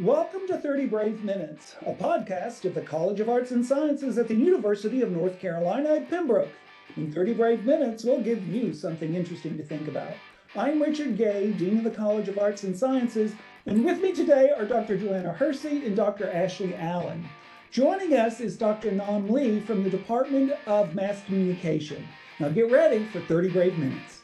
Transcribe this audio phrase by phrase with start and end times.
[0.00, 4.28] Welcome to 30 Brave Minutes, a podcast of the College of Arts and Sciences at
[4.28, 6.48] the University of North Carolina at Pembroke.
[6.96, 10.14] In 30 Brave Minutes, we'll give you something interesting to think about.
[10.56, 13.34] I'm Richard Gay, Dean of the College of Arts and Sciences,
[13.66, 14.96] and with me today are Dr.
[14.96, 16.30] Joanna Hersey and Dr.
[16.30, 17.28] Ashley Allen.
[17.70, 18.92] Joining us is Dr.
[18.92, 22.08] Nam Lee from the Department of Mass Communication.
[22.38, 24.22] Now get ready for 30 Brave Minutes.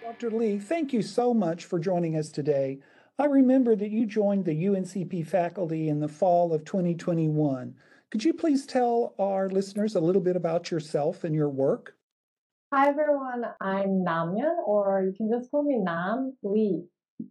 [0.00, 0.30] Dr.
[0.30, 2.78] Lee, thank you so much for joining us today.
[3.16, 7.72] I remember that you joined the UNCP faculty in the fall of 2021.
[8.10, 11.94] Could you please tell our listeners a little bit about yourself and your work?
[12.72, 16.86] Hi everyone, I'm Namyeon, or you can just call me Nam Lee.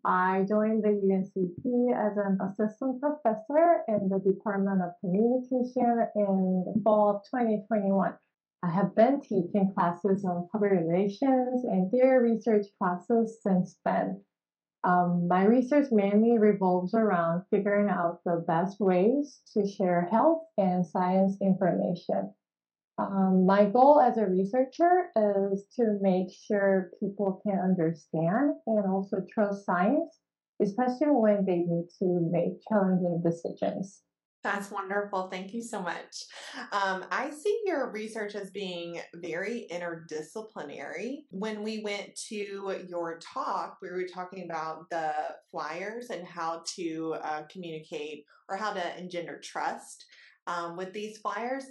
[0.05, 6.81] I joined the UNCP as an assistant professor in the Department of Communication in the
[6.81, 8.13] fall of 2021.
[8.63, 14.21] I have been teaching classes on public relations and theory research classes since then.
[14.83, 20.85] Um, my research mainly revolves around figuring out the best ways to share health and
[20.85, 22.33] science information.
[22.97, 29.23] Um, my goal as a researcher is to make sure people can understand and also
[29.33, 30.19] trust science,
[30.61, 34.03] especially when they need to make challenging decisions.
[34.43, 35.29] That's wonderful.
[35.29, 36.25] Thank you so much.
[36.73, 41.19] Um, I see your research as being very interdisciplinary.
[41.29, 42.35] When we went to
[42.89, 45.13] your talk, we were talking about the
[45.49, 50.05] flyers and how to uh, communicate or how to engender trust
[50.47, 51.63] um, with these flyers.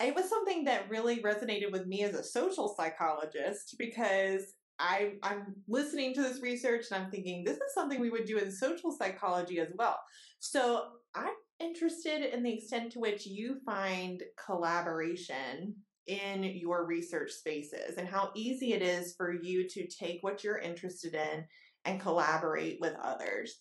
[0.00, 5.54] It was something that really resonated with me as a social psychologist because I, I'm
[5.68, 8.90] listening to this research and I'm thinking this is something we would do in social
[8.90, 9.98] psychology as well.
[10.40, 10.84] So
[11.14, 15.74] I'm interested in the extent to which you find collaboration
[16.06, 20.58] in your research spaces and how easy it is for you to take what you're
[20.58, 21.44] interested in
[21.84, 23.60] and collaborate with others.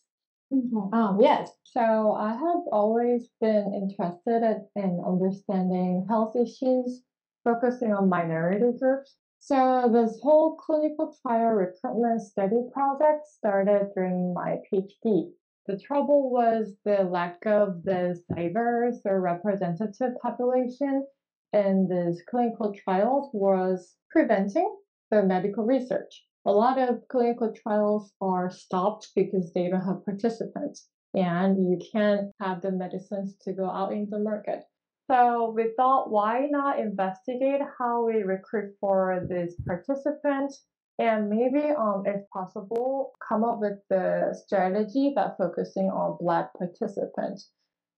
[0.51, 0.93] Mm-hmm.
[0.93, 7.03] Um, yes, so I have always been interested in understanding health issues,
[7.43, 9.15] focusing on minority groups.
[9.39, 15.31] So this whole clinical trial recruitment study project started during my PhD.
[15.67, 21.05] The trouble was the lack of this diverse or representative population
[21.53, 24.75] in these clinical trials was preventing
[25.11, 26.25] the medical research.
[26.45, 32.31] A lot of clinical trials are stopped because they don't have participants and you can't
[32.39, 34.63] have the medicines to go out in the market.
[35.11, 40.65] So we thought, why not investigate how we recruit for these participants
[41.01, 47.49] and maybe, um, if possible, come up with the strategy that focusing on Black participants.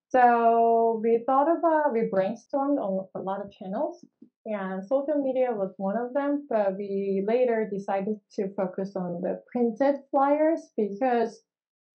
[0.08, 4.06] So we thought about, we brainstormed on a lot of channels,
[4.46, 6.48] and social media was one of them.
[6.50, 11.44] But we later decided to focus on the printed flyers because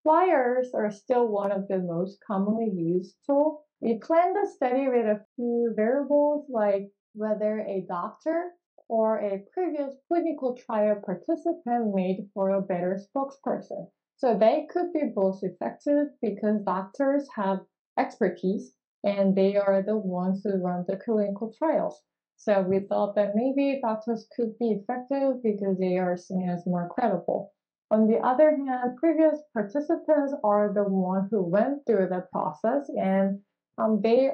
[0.03, 3.61] flyers are still one of the most commonly used tools.
[3.79, 8.51] We planned the study with a few variables like whether a doctor
[8.89, 13.89] or a previous clinical trial participant made for a better spokesperson.
[14.17, 17.59] So they could be both effective because doctors have
[17.97, 22.01] expertise and they are the ones who run the clinical trials.
[22.37, 26.89] So we thought that maybe doctors could be effective because they are seen as more
[26.89, 27.51] credible.
[27.89, 33.41] On the other hand, previous participants are the ones who went through the process and
[33.77, 34.31] um, they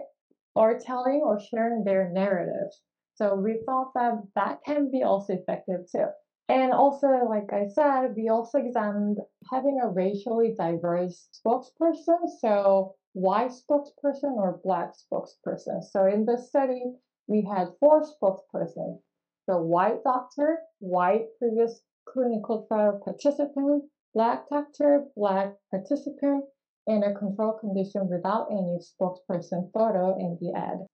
[0.56, 2.82] are telling or sharing their narratives.
[3.16, 6.08] So we thought that that can be also effective too.
[6.50, 9.18] And also, like I said, we also examined
[9.52, 12.28] having a racially diverse spokesperson.
[12.40, 15.84] So white spokesperson or black spokesperson.
[15.84, 16.84] So in the study,
[17.28, 19.00] we had four spokespersons.
[19.48, 26.46] The white doctor, white previous clinical trial participant, black doctor, black participant,
[26.88, 30.86] and a control condition without any spokesperson photo in the ad.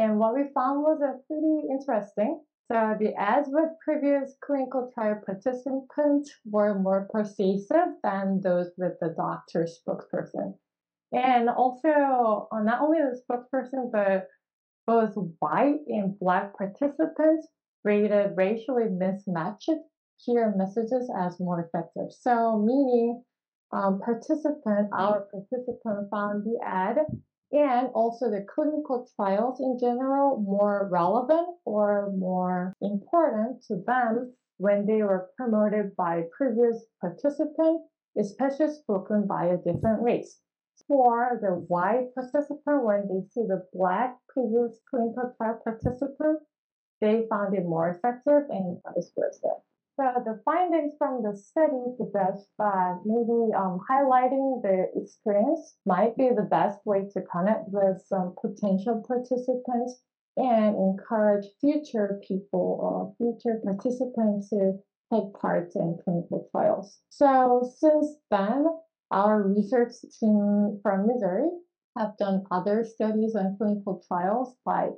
[0.00, 2.40] And what we found was a pretty interesting.
[2.72, 9.14] So the ads with previous clinical trial participants were more persuasive than those with the
[9.14, 10.54] doctor spokesperson.
[11.12, 14.26] And also, uh, not only the spokesperson, but
[14.86, 17.48] both white and black participants
[17.84, 19.68] rated racially mismatched
[20.24, 22.10] peer messages as more effective.
[22.10, 23.22] So, meaning
[23.70, 27.00] um, participant, our participant found the ad
[27.52, 34.86] and also the clinical trials in general more relevant or more important to them when
[34.86, 37.84] they were promoted by previous participants,
[38.18, 40.40] especially spoken by a different race.
[40.86, 46.40] For the white participant, when they see the black previous clinical trial participant,
[47.00, 49.48] they found it more effective and vice versa.
[49.96, 56.30] So the findings from the study suggest that maybe um, highlighting the experience might be
[56.30, 60.00] the best way to connect with some potential participants
[60.36, 64.78] and encourage future people or future participants to
[65.12, 67.00] take part in clinical trials.
[67.10, 68.66] So since then,
[69.10, 71.50] our research team from Missouri
[71.98, 74.94] have done other studies on clinical trials, like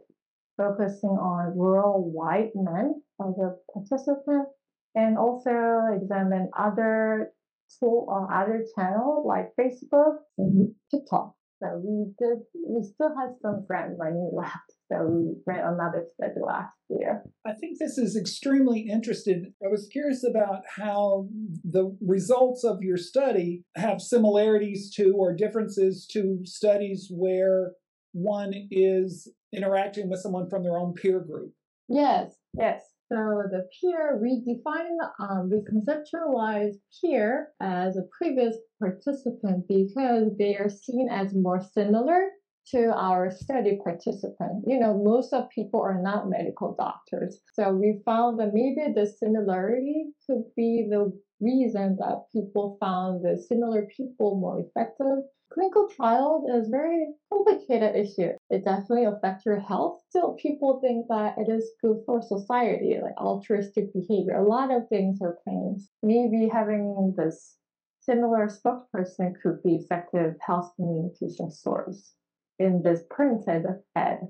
[0.57, 4.49] focusing on rural white men as a participant,
[4.95, 5.51] and also
[5.95, 7.33] examine other
[7.81, 11.35] tool or other channel like Facebook and TikTok.
[11.63, 14.73] So we did, we still have some grant money left.
[14.91, 17.23] So we ran another study last year.
[17.47, 19.55] I think this is extremely interesting.
[19.65, 21.29] I was curious about how
[21.63, 27.73] the results of your study have similarities to or differences to studies where
[28.13, 31.53] one is interacting with someone from their own peer group.
[31.89, 32.83] Yes, yes.
[33.13, 40.71] So the peer, we define, um, reconceptualize peer as a previous participant because they are
[40.71, 42.31] seen as more similar
[42.69, 44.65] to our study participant.
[44.67, 47.39] You know, most of people are not medical doctors.
[47.53, 53.37] So we found that maybe the similarity could be the reason that people found the
[53.37, 58.31] similar people more effective clinical trials is very complicated issue.
[58.51, 60.01] It definitely affects your health.
[60.09, 64.37] Still, people think that it is good for society, like altruistic behavior.
[64.37, 65.91] A lot of things are claims.
[66.03, 67.57] Maybe having this
[68.01, 72.15] similar spokesperson could be effective health communication source
[72.59, 73.65] in this printed
[73.95, 74.21] ad.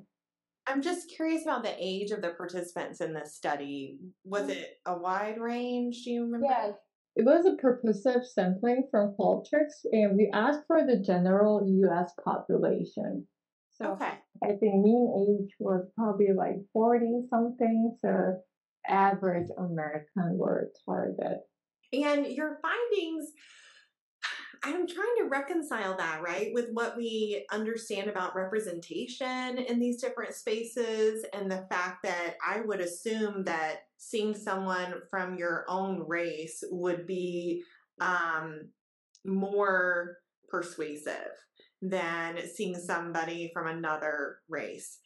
[0.66, 3.98] I'm just curious about the age of the participants in this study.
[4.24, 4.50] Was mm.
[4.50, 6.04] it a wide range?
[6.04, 6.46] Do you remember?
[6.48, 6.74] Yes,
[7.14, 13.26] it was a purposive sampling from Qualtrics, and we asked for the general US population.
[13.70, 14.12] So Okay.
[14.42, 18.36] I think mean age was probably like 40 something, so
[18.86, 21.38] average American were targeted.
[21.92, 23.32] And your findings,
[24.64, 30.34] I'm trying to reconcile that, right, with what we understand about representation in these different
[30.34, 36.62] spaces and the fact that I would assume that seeing someone from your own race
[36.70, 37.64] would be
[38.00, 38.68] um,
[39.24, 40.18] more
[40.48, 41.32] persuasive
[41.80, 44.98] than seeing somebody from another race.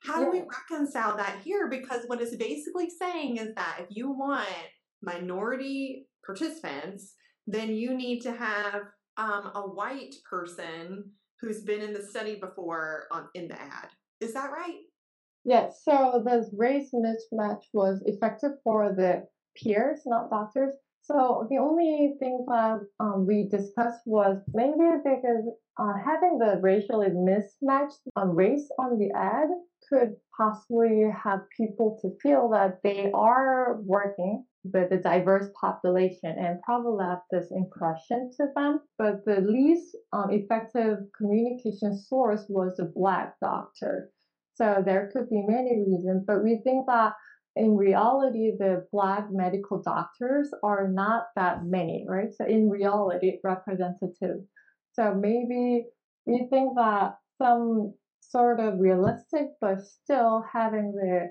[0.00, 1.68] How do we reconcile that here?
[1.68, 4.48] Because what it's basically saying is that if you want
[5.00, 7.14] minority participants,
[7.46, 8.82] then you need to have
[9.16, 11.10] um, a white person
[11.40, 13.88] who's been in the study before on in the ad.
[14.20, 14.80] Is that right?
[15.44, 19.26] Yes, so the race mismatch was effective for the
[19.56, 20.74] peers, not doctors.
[21.02, 24.74] So the only thing that um, we discussed was maybe
[25.04, 25.44] because
[25.78, 29.48] uh, having the racially mismatched um, race on the ad
[29.88, 36.60] could possibly have people to feel that they are working with a diverse population and
[36.62, 38.80] probably left this impression to them.
[38.98, 44.10] But the least um, effective communication source was a black doctor.
[44.54, 47.12] So there could be many reasons, but we think that
[47.56, 52.32] in reality, the black medical doctors are not that many, right?
[52.32, 54.40] So in reality, representative.
[54.92, 55.86] So maybe
[56.26, 61.30] we think that some sort of realistic, but still having the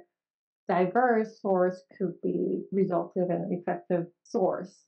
[0.68, 4.86] diverse source could be resulted in an effective source.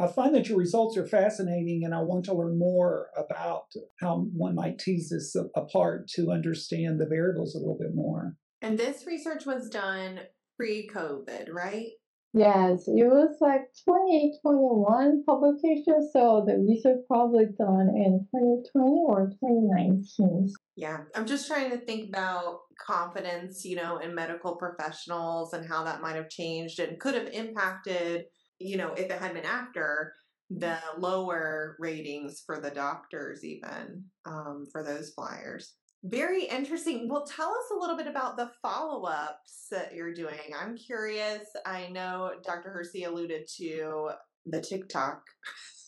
[0.00, 3.66] I find that your results are fascinating, and I want to learn more about
[4.00, 8.36] how one might tease this apart to understand the variables a little bit more.
[8.60, 10.20] And this research was done
[10.56, 11.90] pre-COVID, right?
[12.36, 20.52] Yes, it was like 2021 publication, so the research probably done in 2020 or 2019.
[20.74, 25.84] Yeah, I'm just trying to think about confidence, you know, in medical professionals and how
[25.84, 28.24] that might have changed and could have impacted,
[28.58, 30.12] you know, if it had been after
[30.50, 35.74] the lower ratings for the doctors, even um, for those flyers.
[36.04, 37.08] Very interesting.
[37.08, 40.38] Well, tell us a little bit about the follow ups that you're doing.
[40.58, 41.44] I'm curious.
[41.64, 42.70] I know Dr.
[42.70, 44.10] Hersey alluded to
[44.44, 45.22] the TikTok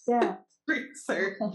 [0.09, 0.37] Yeah.
[0.69, 1.39] research.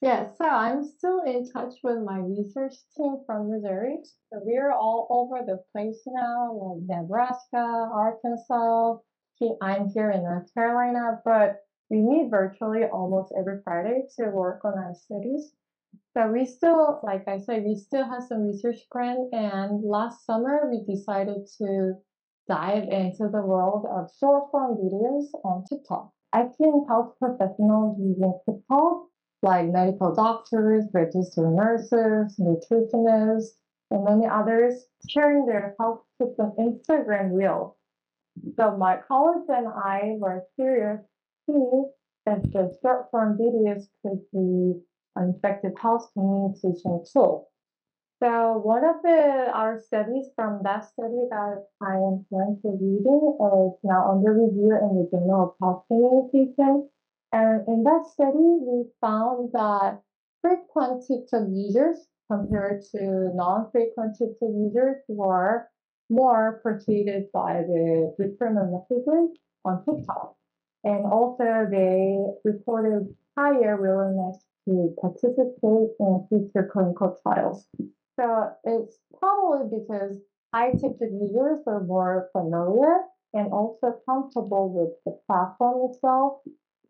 [0.00, 3.96] Yeah, so I'm still in touch with my research team from Missouri.
[4.32, 8.98] So we're all over the place now, like Nebraska, Arkansas.
[9.60, 11.56] I'm here in North Carolina, but
[11.90, 15.50] we meet virtually almost every Friday to work on our studies.
[16.16, 19.32] So we still, like I said, we still have some research grant.
[19.32, 21.94] And last summer, we decided to
[22.48, 26.10] dive into the world of short form videos on TikTok.
[26.32, 29.06] I've seen health professionals using TikTok
[29.42, 33.54] like medical doctors, registered nurses, nutritionists,
[33.90, 37.74] and many others sharing their health tips on Instagram Reels.
[38.56, 41.00] So my colleagues and I were curious
[41.46, 44.80] to see if the short form videos could be
[45.18, 47.48] effective health communication tool.
[48.20, 53.78] So one of the our studies from that study that I am currently reading is
[53.84, 56.88] now under review in the Journal of Health Communication.
[57.32, 60.00] And in that study, we found that
[60.42, 65.68] frequent TikTok users compared to non-frequent TikTok users were
[66.10, 70.34] more persuaded by the different messages on TikTok.
[70.82, 77.66] And also they reported higher willingness to participate in future clinical trials.
[78.20, 80.18] So it's probably because
[80.52, 83.00] high TikTok users are more familiar
[83.32, 86.40] and also comfortable with the platform itself.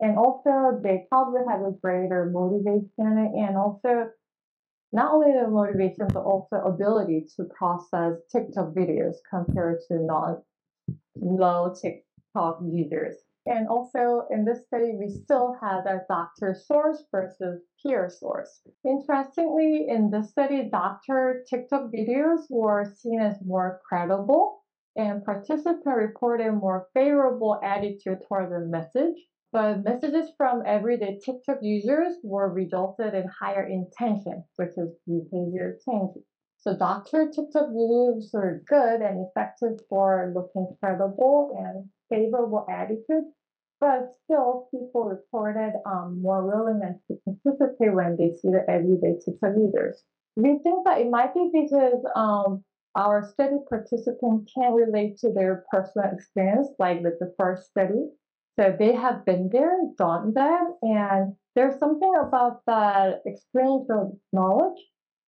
[0.01, 4.09] And also they probably have a greater motivation and also
[4.91, 10.41] not only the motivation but also ability to process TikTok videos compared to non
[11.15, 13.15] low TikTok users.
[13.45, 18.61] And also in this study, we still had a doctor source versus peer source.
[18.85, 24.59] Interestingly, in this study, doctor TikTok videos were seen as more credible
[24.95, 29.15] and participants reported more favorable attitude toward the message.
[29.51, 36.17] But messages from everyday TikTok users were resulted in higher intention, which is behavior change.
[36.57, 43.25] So doctor TikTok videos are good and effective for looking credible and favorable attitude,
[43.79, 49.53] but still people reported um, more willingness to participate when they see the everyday TikTok
[49.57, 50.03] users.
[50.35, 52.63] We think that it might be because um,
[52.95, 58.09] our study participants can relate to their personal experience, like with the first study.
[58.59, 64.79] So they have been there, done that, and there's something about that experiential knowledge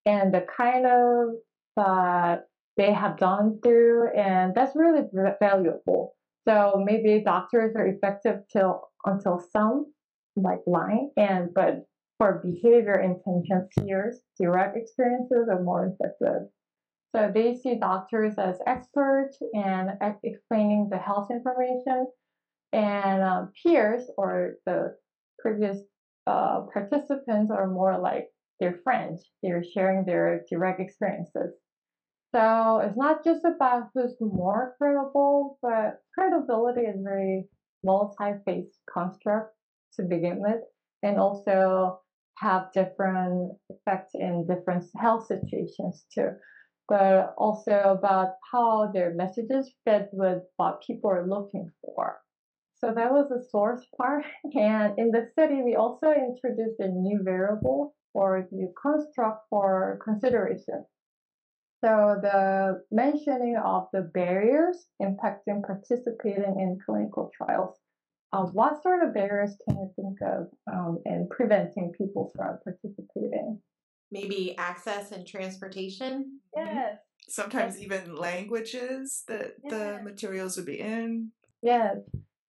[0.06, 1.36] and the kind of
[1.78, 2.48] that
[2.78, 5.04] they have gone through, and that's really
[5.40, 6.16] valuable.
[6.48, 9.94] So maybe doctors are effective till until some
[10.36, 11.86] like line, and but
[12.18, 16.50] for behavior intention peers, direct experiences are more effective.
[17.16, 19.92] So they see doctors as experts and
[20.24, 22.08] explaining the health information,
[22.74, 24.96] and uh, peers or the
[25.40, 25.80] previous
[26.28, 28.28] uh, participants are more like
[28.60, 29.30] their friends.
[29.44, 31.54] They're sharing their direct experiences.
[32.34, 37.50] So it's not just about who's more credible, but credibility is a very
[37.84, 39.54] multi-phase construct
[39.96, 40.62] to begin with,
[41.04, 42.00] and also
[42.38, 46.30] have different effects in different health situations too.
[46.88, 52.18] But also about how their messages fit with what people are looking for.
[52.76, 54.26] So that was the source part.
[54.56, 60.86] And in the study, we also introduced a new variable or new construct for consideration.
[61.84, 67.78] So the mentioning of the barriers impacting participating in clinical trials.
[68.34, 73.60] Uh, what sort of barriers can you think of um, in preventing people from participating?
[74.12, 76.40] Maybe access and transportation.
[76.56, 77.00] Yes.
[77.28, 79.70] Sometimes even languages that Yeah.
[79.98, 81.32] the materials would be in.
[81.62, 81.98] Yes.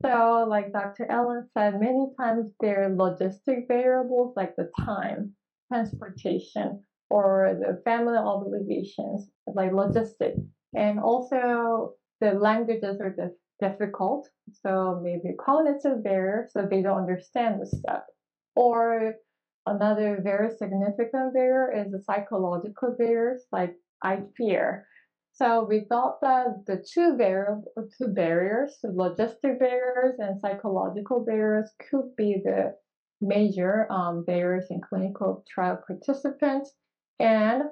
[0.02, 1.06] So, like Dr.
[1.10, 5.34] Allen said, many times there are logistic variables like the time,
[5.68, 6.84] transportation,
[7.16, 10.40] or the family obligations, like logistics.
[10.75, 14.28] And also the languages are dif- difficult.
[14.62, 18.07] So maybe cognitive barrier, so they don't understand the step.
[18.57, 19.14] Or
[19.66, 24.87] another very significant barrier is the psychological barriers, like I fear.
[25.35, 27.62] So we thought that the two, bar-
[27.99, 32.75] two barriers, the logistic barriers and psychological barriers, could be the
[33.21, 36.73] major um, barriers in clinical trial participants.
[37.22, 37.62] And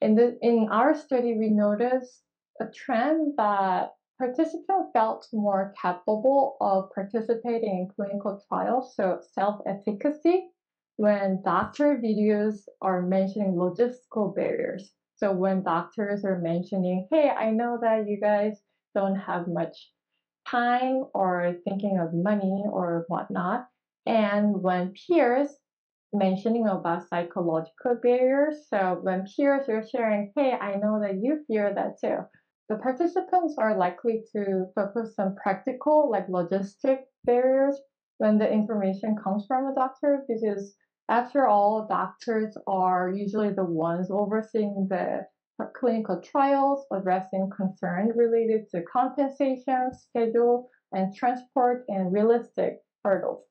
[0.00, 2.22] in the in our study, we noticed
[2.58, 10.48] a trend that participants felt more capable of participating in clinical trials, so self-efficacy,
[10.96, 14.90] when doctor videos are mentioning logistical barriers.
[15.16, 18.58] So when doctors are mentioning, hey, I know that you guys
[18.94, 19.90] don't have much
[20.46, 23.68] time or thinking of money or whatnot.
[24.06, 25.50] And when peers
[26.12, 31.72] mentioning about psychological barriers, so when peers are sharing, hey, I know that you fear
[31.74, 32.18] that too.
[32.68, 37.80] The participants are likely to focus on practical, like logistic barriers
[38.18, 40.76] when the information comes from a doctor because
[41.08, 45.26] after all, doctors are usually the ones overseeing the
[45.74, 53.47] clinical trials, addressing concerns related to compensation, schedule, and transport and realistic hurdles.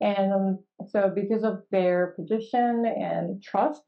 [0.00, 3.82] And um, so, because of their position and trust,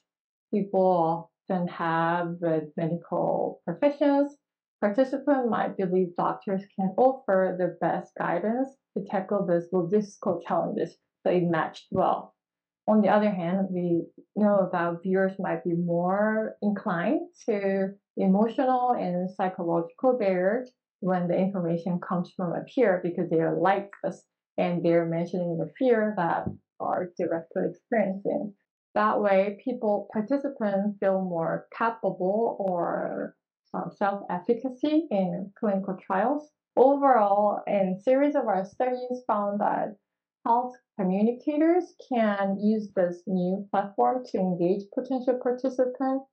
[0.52, 4.36] people often have with medical professions
[4.80, 11.32] participants might believe doctors can offer the best guidance to tackle these logistical challenges, so
[11.32, 12.34] it matched well.
[12.86, 19.30] On the other hand, we know that viewers might be more inclined to emotional and
[19.30, 24.24] psychological barriers when the information comes from a peer because they are like us
[24.58, 26.48] and they're mentioning the fear that
[26.80, 28.54] are directly experiencing.
[28.94, 33.36] That way, people, participants feel more capable or
[33.72, 36.50] um, self-efficacy in clinical trials.
[36.76, 39.96] Overall, in series of our studies found that
[40.46, 46.26] health communicators can use this new platform to engage potential participants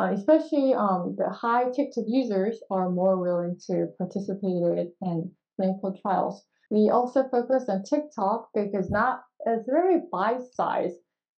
[0.00, 6.44] uh, especially um, the high TikTok users are more willing to participate in clinical trials.
[6.70, 10.96] We also focus on TikTok because not it's very bite-sized.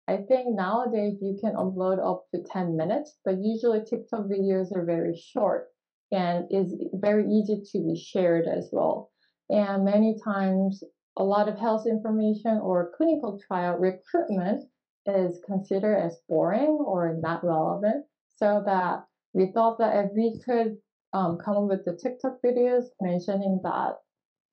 [0.08, 4.84] I think nowadays you can upload up to 10 minutes, but usually TikTok videos are
[4.84, 5.68] very short
[6.10, 9.10] and is very easy to be shared as well.
[9.48, 10.82] And many times
[11.16, 14.68] a lot of health information or clinical trial recruitment
[15.06, 18.04] is considered as boring or not relevant
[18.36, 20.76] so that we thought that if we could
[21.12, 23.96] um, come up with the TikTok videos mentioning that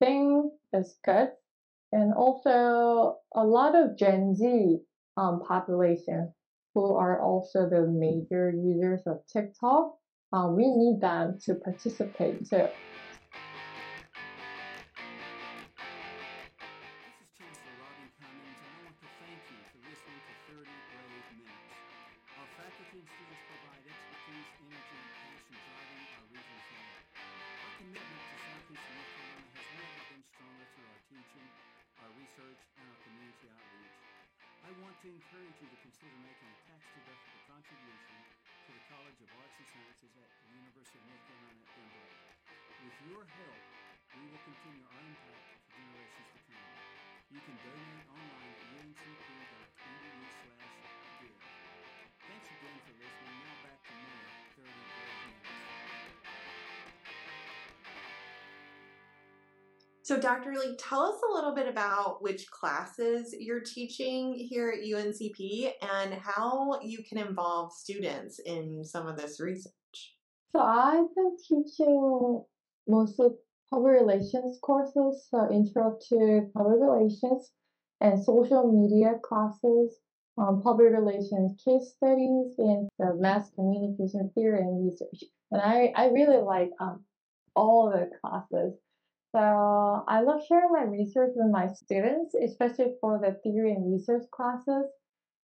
[0.00, 1.30] thing is good.
[1.92, 4.78] And also a lot of Gen Z
[5.16, 6.32] um, population
[6.74, 9.94] who are also the major users of TikTok,
[10.32, 12.68] uh, we need them to participate too.
[60.20, 60.52] Dr.
[60.52, 66.14] Lee, tell us a little bit about which classes you're teaching here at UNCP and
[66.14, 69.72] how you can involve students in some of this research.
[70.52, 72.44] So, I've been teaching
[72.86, 73.28] mostly
[73.70, 77.52] public relations courses, so intro to public relations
[78.00, 79.98] and social media classes,
[80.38, 85.24] um, public relations case studies, and the mass communication theory and research.
[85.50, 87.04] And I, I really like um,
[87.54, 88.74] all the classes.
[89.34, 94.24] So I love sharing my research with my students, especially for the theory and research
[94.30, 94.86] classes,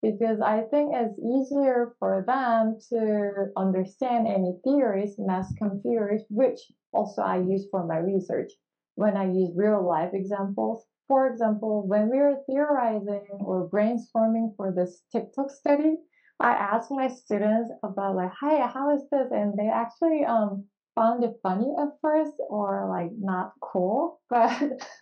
[0.02, 6.70] because I think it's easier for them to understand any theories, mass com theories, which
[6.92, 8.50] also I use for my research
[8.96, 10.84] when I use real life examples.
[11.08, 15.96] For example, when we were theorizing or brainstorming for this TikTok study,
[16.40, 19.28] I asked my students about like, hey, how is this?
[19.30, 20.64] And they actually um
[20.96, 24.50] found it funny at first or like not cool, but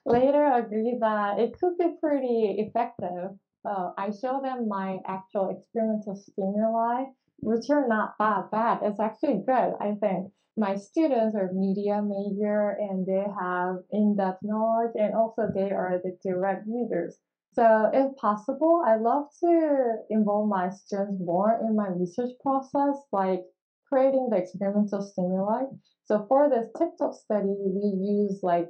[0.04, 3.30] later agreed that it could be pretty effective.
[3.64, 7.04] Uh, I show them my actual experimental stimuli,
[7.38, 8.80] which are not that bad.
[8.82, 10.32] It's actually good, I think.
[10.56, 16.16] My students are media major and they have in-depth knowledge and also they are the
[16.22, 17.18] direct users.
[17.54, 23.42] So if possible, I love to involve my students more in my research process, like
[23.88, 25.64] creating the experimental stimuli.
[26.04, 28.68] So for this TikTok study, we use like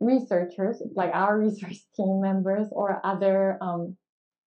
[0.00, 3.96] researchers, like our research team members or other um,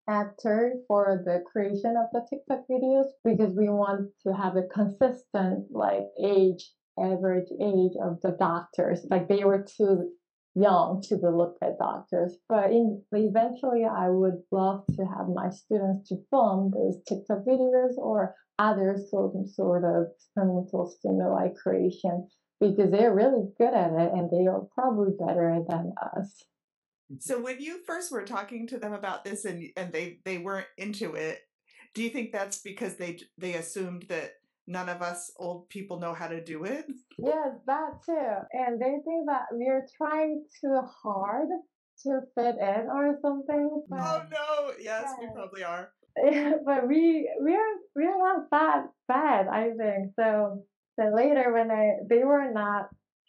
[0.09, 5.67] actors for the creation of the TikTok videos because we want to have a consistent
[5.71, 9.05] like age, average age of the doctors.
[9.11, 10.11] Like they were too
[10.57, 12.37] young to be looked at doctors.
[12.49, 17.97] But in, eventually, I would love to have my students to film those TikTok videos
[17.99, 22.29] or other sort of, sort of experimental stimuli creation
[22.61, 26.45] because they're really good at it and they are probably better than us.
[27.21, 30.67] So when you first were talking to them about this and and they they weren't
[30.77, 31.41] into it,
[31.95, 34.35] do you think that's because they they assumed that
[34.67, 36.87] none of us old people know how to do it?
[37.19, 38.33] Yeah, that too.
[38.53, 41.49] And they think that we're trying too hard
[42.03, 43.71] to fit in or something.
[43.73, 45.27] Oh, but oh no, yes, yeah.
[45.29, 45.93] we probably are.
[46.65, 50.13] but we we're we're not that bad, I think.
[50.19, 50.65] So
[50.97, 52.89] then later when I they were not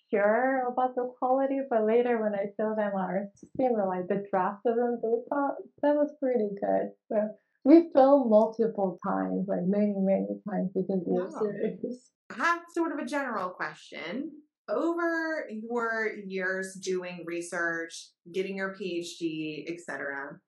[0.10, 4.76] sure about the quality, but later when I showed them our stimuli, the draft of
[4.76, 6.91] them, they thought that was pretty good.
[7.12, 7.30] So
[7.65, 12.12] we filmed multiple times, like many, many times because we were serious.
[12.30, 14.32] I have sort of a general question.
[14.69, 20.39] over your years doing research, getting your PhD, etc.,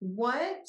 [0.00, 0.66] what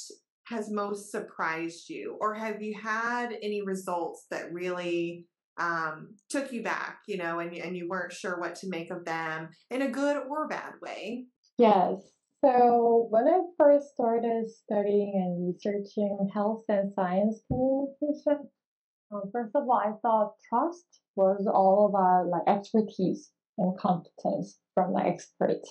[0.52, 5.26] has most surprised you, or have you had any results that really
[5.60, 9.06] um, took you back, you know, and and you weren't sure what to make of
[9.06, 11.26] them in a good or bad way?
[11.58, 12.02] Yes.
[12.44, 18.50] So when I first started studying and researching health and science communication,
[19.12, 24.94] um, first of all, I thought trust was all about like expertise and competence from
[24.94, 25.62] the expert.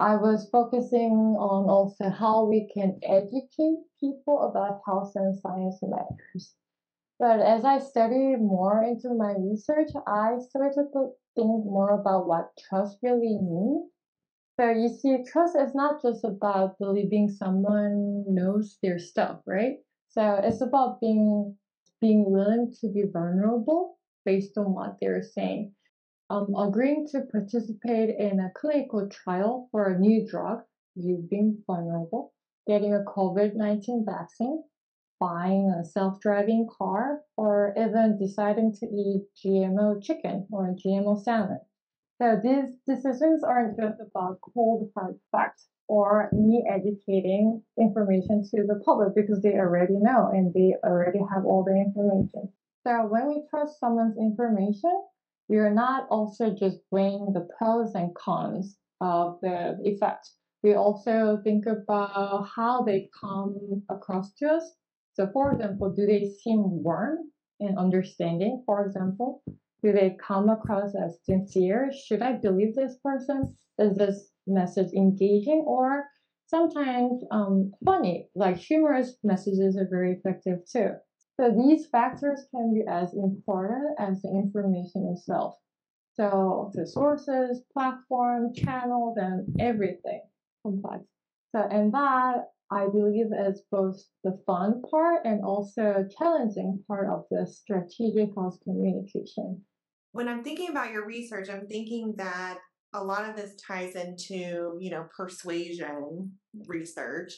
[0.00, 6.54] I was focusing on also how we can educate people about health and science matters.
[7.18, 12.56] But as I studied more into my research, I started to think more about what
[12.68, 13.90] trust really means.
[14.58, 19.78] So you see, trust is not just about believing someone knows their stuff, right?
[20.08, 21.56] So it's about being
[22.00, 25.74] being willing to be vulnerable based on what they're saying.
[26.30, 30.60] Um, agreeing to participate in a clinical trial for a new drug,
[30.94, 32.34] you being vulnerable,
[32.66, 34.62] getting a COVID 19 vaccine,
[35.18, 41.60] buying a self-driving car, or even deciding to eat GMO chicken or GMO salmon.
[42.20, 48.82] So these decisions aren't just about cold hard facts or me educating information to the
[48.84, 52.52] public because they already know and they already have all the information.
[52.86, 54.92] So when we trust someone's information,
[55.48, 60.30] we are not also just weighing the pros and cons of the effect.
[60.62, 64.76] We also think about how they come across to us
[65.18, 69.42] so for example, do they seem warm and understanding, for example?
[69.82, 71.90] Do they come across as sincere?
[71.92, 73.56] Should I believe this person?
[73.80, 76.06] Is this message engaging or
[76.46, 78.28] sometimes um, funny?
[78.36, 80.92] Like humorous messages are very effective too.
[81.38, 85.56] So these factors can be as important as the information itself.
[86.14, 90.22] So the sources, platform, channels, and everything
[90.64, 91.04] complex.
[91.54, 97.24] So and that I believe is both the fun part and also challenging part of
[97.30, 99.62] the strategic health communication.
[100.12, 102.58] When I'm thinking about your research, I'm thinking that
[102.94, 106.32] a lot of this ties into, you know, persuasion
[106.66, 107.34] research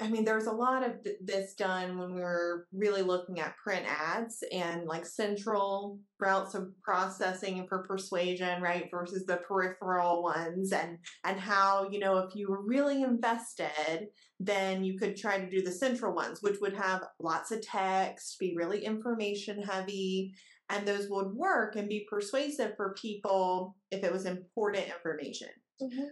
[0.00, 3.56] I mean, there's a lot of th- this done when we were really looking at
[3.56, 10.72] print ads and like central routes of processing for persuasion, right, versus the peripheral ones,
[10.72, 14.08] and and how you know if you were really invested,
[14.40, 18.36] then you could try to do the central ones, which would have lots of text,
[18.40, 20.34] be really information heavy,
[20.70, 25.48] and those would work and be persuasive for people if it was important information.
[25.80, 26.04] Mm-hmm.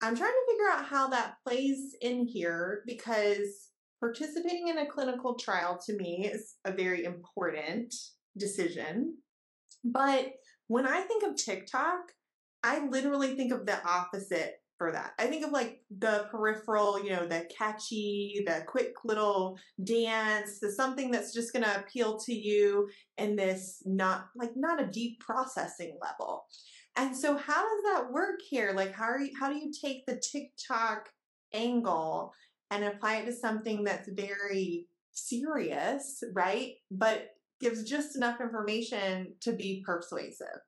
[0.00, 5.34] I'm trying to figure out how that plays in here because participating in a clinical
[5.34, 7.94] trial to me is a very important
[8.36, 9.16] decision.
[9.84, 10.34] But
[10.68, 12.12] when I think of TikTok,
[12.62, 15.12] I literally think of the opposite for that.
[15.18, 20.70] I think of like the peripheral, you know, the catchy, the quick little dance, the
[20.70, 25.18] something that's just going to appeal to you in this not like not a deep
[25.20, 26.44] processing level.
[26.98, 28.72] And so how does that work here?
[28.74, 31.08] Like how are you how do you take the TikTok
[31.54, 32.32] angle
[32.70, 36.72] and apply it to something that's very serious, right?
[36.90, 37.28] But
[37.60, 40.60] gives just enough information to be persuasive.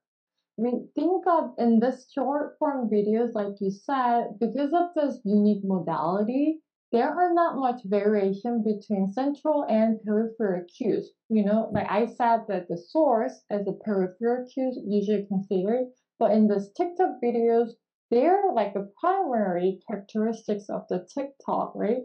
[0.59, 5.21] I mean, think of in this short form videos, like you said, because of this
[5.25, 6.61] unique modality,
[6.93, 11.13] there are not much variation between central and peripheral cues.
[11.29, 15.87] You know, like I said that the source as a peripheral cue usually considered,
[16.21, 17.71] but in this TikTok videos,
[18.11, 22.03] they're like the primary characteristics of the TikTok, right?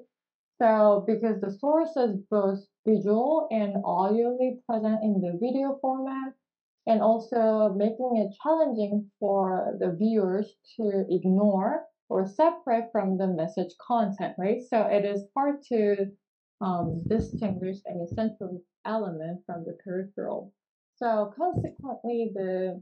[0.62, 6.34] So because the source is both visual and audioly present in the video format,
[6.88, 13.74] and also making it challenging for the viewers to ignore or separate from the message
[13.86, 14.62] content, right?
[14.70, 16.12] So it is hard to
[16.62, 20.54] um, distinguish an essential element from the peripheral.
[20.98, 22.82] So consequently, the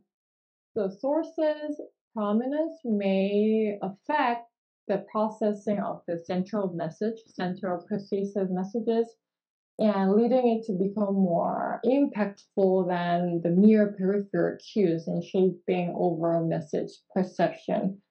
[0.76, 1.80] the source's
[2.14, 4.48] prominence may affect
[4.88, 9.08] the processing of the central message, central persuasive messages,
[9.80, 16.48] and leading it to become more impactful than the mere peripheral cues in shaping overall
[16.48, 18.03] message perception.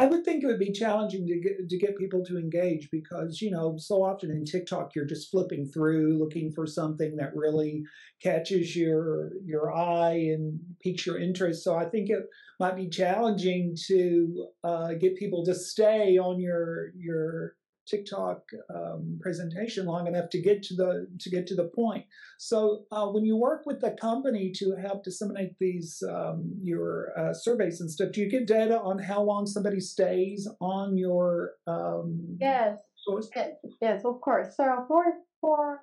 [0.00, 3.42] I would think it would be challenging to get to get people to engage because
[3.42, 7.82] you know so often in TikTok you're just flipping through looking for something that really
[8.22, 11.64] catches your your eye and piques your interest.
[11.64, 12.22] So I think it
[12.60, 17.54] might be challenging to uh, get people to stay on your your
[17.88, 18.42] TikTok
[18.74, 22.04] um, presentation long enough to get to the to get to the point.
[22.38, 27.32] So uh, when you work with the company to help disseminate these um, your uh,
[27.32, 32.38] surveys and stuff, do you get data on how long somebody stays on your um,
[32.40, 33.28] Yes, source?
[33.34, 34.56] yes, yes, of course.
[34.56, 35.04] So for
[35.40, 35.80] for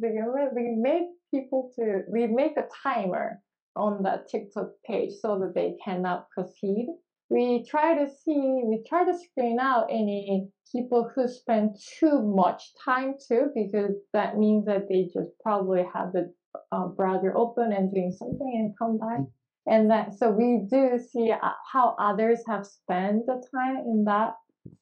[0.00, 0.10] we
[0.54, 3.40] we make people to we make a timer
[3.76, 6.86] on the TikTok page so that they cannot proceed.
[7.28, 12.72] We try to see, we try to screen out any people who spend too much
[12.84, 16.32] time too, because that means that they just probably have the
[16.72, 19.26] uh, browser open and doing something and come back.
[19.66, 24.34] And that, so we do see uh, how others have spent the time in that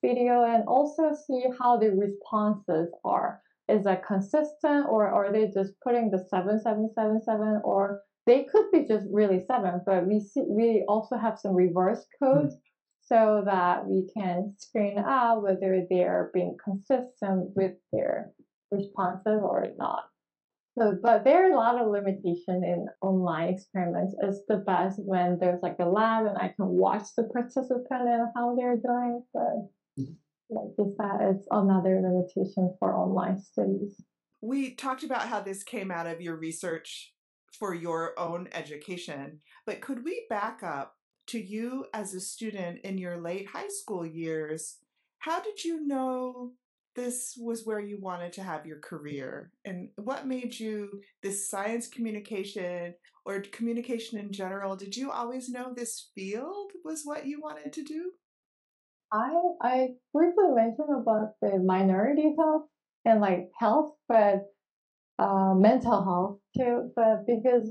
[0.02, 3.40] video and also see how the responses are.
[3.68, 9.06] Is that consistent or are they just putting the 7777 or they could be just
[9.10, 12.58] really seven, but we see, we also have some reverse codes hmm.
[13.02, 18.32] so that we can screen out whether they're being consistent with their
[18.70, 20.04] responses or not.
[20.76, 24.16] So, but there are a lot of limitation in online experiments.
[24.20, 28.28] It's the best when there's like a lab and I can watch the participant and
[28.34, 29.22] how they're doing.
[29.32, 30.14] But hmm.
[30.50, 34.02] like you said, it's another limitation for online studies.
[34.40, 37.13] We talked about how this came out of your research
[37.58, 40.96] for your own education, but could we back up
[41.28, 44.78] to you as a student in your late high school years?
[45.18, 46.52] How did you know
[46.94, 49.50] this was where you wanted to have your career?
[49.64, 54.76] And what made you this science communication or communication in general?
[54.76, 58.12] Did you always know this field was what you wanted to do?
[59.12, 59.30] I
[59.62, 62.66] I briefly mentioned about the minority health
[63.04, 64.46] and like health, but
[65.18, 66.90] uh, mental health too.
[66.96, 67.70] But because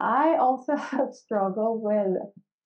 [0.00, 2.16] I also have struggled with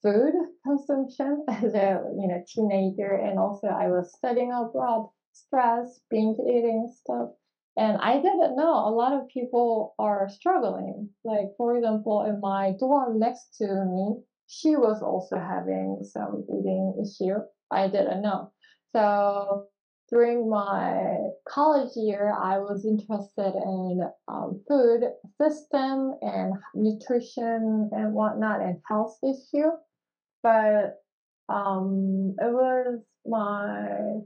[0.02, 6.38] food consumption as a you know teenager, and also I was studying abroad, stress, binge
[6.40, 7.30] eating stuff,
[7.76, 11.10] and I didn't know a lot of people are struggling.
[11.24, 16.94] Like for example, in my dorm next to me, she was also having some eating
[17.02, 17.38] issue.
[17.70, 18.52] I didn't know.
[18.92, 19.66] So
[20.10, 21.16] during my
[21.48, 25.02] college year, I was interested in um, food
[25.40, 29.70] system and nutrition and whatnot and health issue.
[30.42, 31.02] But
[31.48, 34.20] um, it was my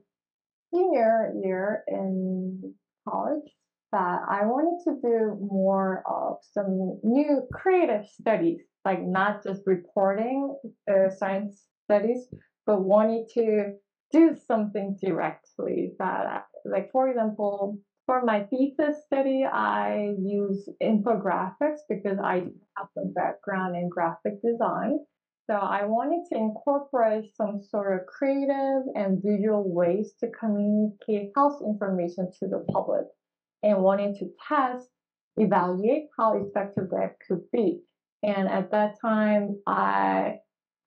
[0.73, 2.75] senior year in
[3.09, 3.51] college
[3.93, 10.57] that I wanted to do more of some new creative studies, like not just reporting
[10.89, 12.29] uh, science studies,
[12.67, 13.73] but wanted to
[14.13, 22.19] do something directly that, like, for example, for my thesis study, I use infographics because
[22.23, 22.47] I
[22.77, 24.99] have some background in graphic design.
[25.49, 31.61] So I wanted to incorporate some sort of creative and visual ways to communicate health
[31.65, 33.07] information to the public
[33.63, 34.89] and wanted to test,
[35.37, 37.81] evaluate how effective that could be.
[38.23, 40.39] And at that time, I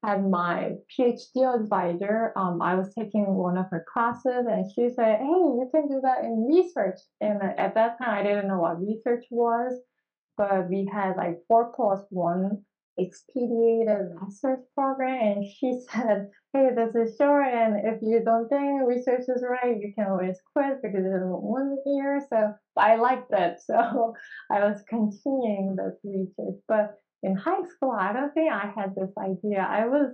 [0.04, 2.34] had my PhD advisor.
[2.36, 6.02] Um, I was taking one of her classes, and she said, "Hey, you can do
[6.02, 9.80] that in research." And at that time, I didn't know what research was,
[10.38, 12.64] but we had like four plus one
[13.00, 18.88] expedited master's program, and she said, "Hey, this is short, and if you don't think
[18.88, 23.62] research is right, you can always quit because it's one year." So I liked that,
[23.66, 24.14] so
[24.52, 29.12] I was continuing this research, but in high school, I don't think I had this
[29.18, 29.66] idea.
[29.68, 30.14] I was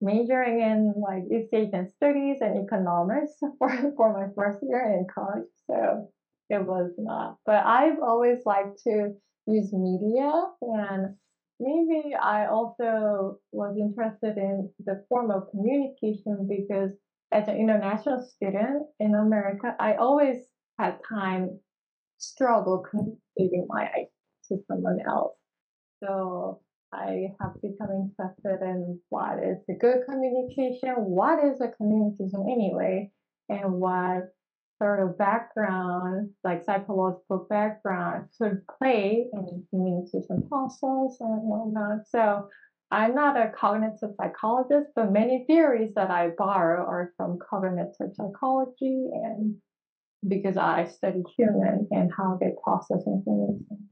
[0.00, 5.48] majoring in like East Asian studies and economics for, for my first year in college.
[5.68, 6.08] So
[6.50, 7.36] it was not.
[7.44, 9.14] But I've always liked to
[9.46, 10.30] use media
[10.62, 11.16] and
[11.60, 16.92] maybe I also was interested in the form of communication because
[17.32, 20.36] as an international student in America, I always
[20.78, 21.58] had time
[22.18, 24.06] struggle communicating my idea
[24.48, 25.36] to someone else.
[26.04, 26.60] So
[26.92, 33.10] I have become interested in what is the good communication, what is a communication anyway,
[33.48, 34.34] and what
[34.78, 42.06] sort of background, like psychological background, should play in communication process and whatnot.
[42.08, 42.48] So
[42.90, 49.08] I'm not a cognitive psychologist, but many theories that I borrow are from cognitive psychology
[49.12, 49.56] and
[50.26, 53.88] because I study human and how they process information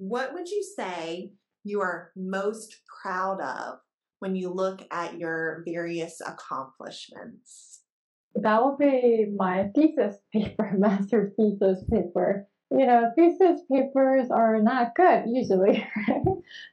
[0.00, 1.30] what would you say
[1.62, 3.80] you are most proud of
[4.20, 7.82] when you look at your various accomplishments?
[8.34, 12.48] That would be my thesis paper, master thesis paper.
[12.70, 16.24] You know, thesis papers are not good usually, right?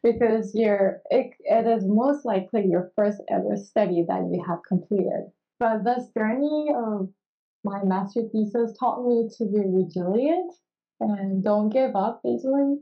[0.04, 5.32] because you're it, it is most likely your first ever study that you have completed.
[5.60, 7.10] But this journey of
[7.66, 10.54] my master thesis taught me to be resilient
[11.02, 12.78] and don't give up easily.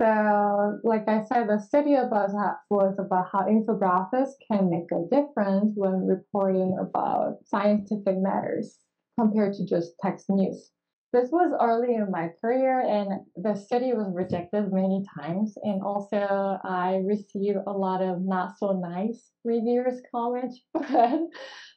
[0.00, 2.32] So, like I said, the study of us
[2.70, 8.78] was about how infographics can make a difference when reporting about scientific matters
[9.18, 10.72] compared to just text news.
[11.12, 15.54] This was early in my career, and the study was rejected many times.
[15.62, 21.20] And also, I received a lot of not so nice reviews, comments, but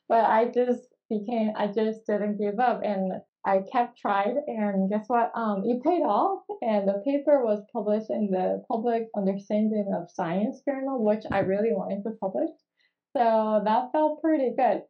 [0.08, 3.12] but I just became I just didn't give up, and
[3.46, 5.32] I kept trying, and guess what?
[5.36, 10.62] Um, it paid off, and the paper was published in the Public Understanding of Science
[10.68, 12.50] journal, which I really wanted to publish.
[13.16, 14.82] So that felt pretty good.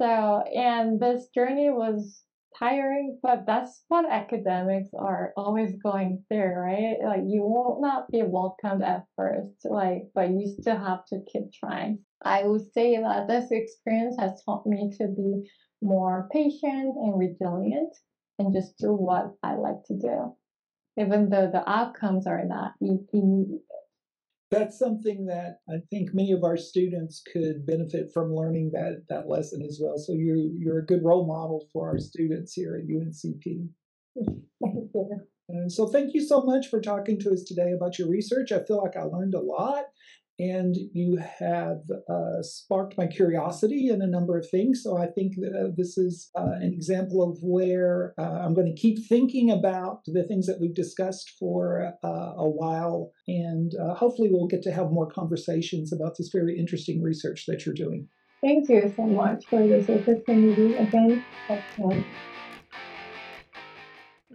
[0.00, 2.22] So, and this journey was
[2.58, 6.96] tiring, but that's what academics are always going through, right?
[7.04, 11.52] Like you will not be welcomed at first, like, but you still have to keep
[11.52, 12.00] trying.
[12.24, 15.48] I would say that this experience has taught me to be
[15.82, 17.94] more patient and resilient
[18.38, 20.34] and just do what I like to do,
[20.98, 23.62] even though the outcomes are not immediate.
[24.50, 29.28] That's something that I think many of our students could benefit from learning that that
[29.28, 29.96] lesson as well.
[29.96, 33.68] So you you're a good role model for our students here at UNCP.
[34.14, 35.68] Thank you.
[35.68, 38.52] So thank you so much for talking to us today about your research.
[38.52, 39.84] I feel like I learned a lot
[40.38, 44.82] and you have uh, sparked my curiosity in a number of things.
[44.82, 48.80] So I think uh, this is uh, an example of where uh, I'm going to
[48.80, 54.28] keep thinking about the things that we've discussed for uh, a while, and uh, hopefully
[54.30, 58.08] we'll get to have more conversations about this very interesting research that you're doing.
[58.40, 61.24] Thank you so much for this opportunity again.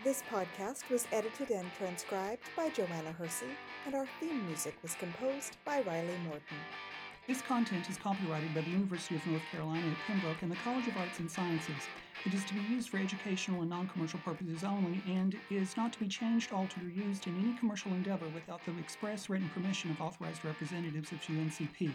[0.03, 3.47] This podcast was edited and transcribed by Joanna Hersey,
[3.87, 6.57] and our theme music was composed by Riley Morton.
[7.27, 10.87] This content is copyrighted by the University of North Carolina at Pembroke and the College
[10.87, 11.87] of Arts and Sciences.
[12.25, 15.91] It is to be used for educational and non commercial purposes only and is not
[15.93, 19.89] to be changed, altered, or used in any commercial endeavor without the express written permission
[19.89, 21.91] of authorized representatives of UNCP.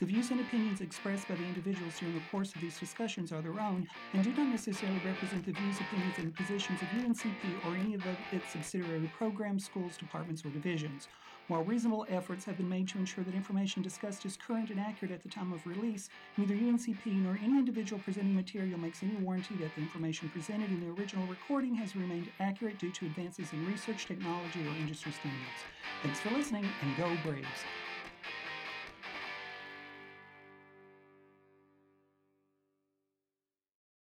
[0.00, 3.40] The views and opinions expressed by the individuals during the course of these discussions are
[3.40, 7.76] their own and do not necessarily represent the views, opinions, and positions of UNCP or
[7.76, 8.02] any of
[8.32, 11.06] its subsidiary programs, schools, departments, or divisions.
[11.46, 15.12] While reasonable efforts have been made to ensure that information discussed is current and accurate
[15.12, 19.54] at the time of release, neither UNCP nor any individual presenting material makes any warranty
[19.56, 23.64] that the information presented in the original recording has remained accurate due to advances in
[23.66, 25.60] research, technology, or industry standards.
[26.02, 27.46] Thanks for listening, and go Braves!